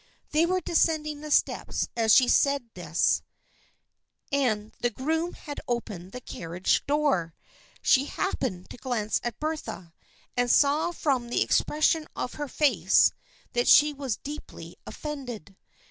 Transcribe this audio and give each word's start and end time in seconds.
They 0.31 0.47
were 0.47 0.61
descending 0.61 1.21
the 1.21 1.29
steps 1.29 1.87
as 1.95 2.11
she 2.11 2.27
said 2.27 2.71
this, 2.73 3.21
THE 4.31 4.37
FKIENDSHIP 4.37 4.39
OF 4.39 4.39
ANNE 4.39 4.47
195 4.49 4.51
and 4.51 4.71
the 4.81 4.89
groom 5.29 5.33
had 5.35 5.61
opened 5.67 6.11
the 6.11 6.21
carriage 6.21 6.83
door. 6.87 7.35
She 7.83 8.05
happened 8.05 8.71
to 8.71 8.77
glance 8.77 9.21
at 9.23 9.39
Bertha, 9.39 9.93
and 10.35 10.49
saw 10.49 10.91
from 10.91 11.27
the 11.29 11.43
expression 11.43 12.07
of 12.15 12.33
her 12.33 12.47
face 12.47 13.11
that 13.53 13.67
she 13.67 13.93
was 13.93 14.17
deeply 14.17 14.75
offended. 14.87 15.55